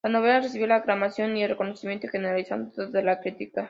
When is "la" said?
0.03-0.09, 0.65-0.77, 3.03-3.19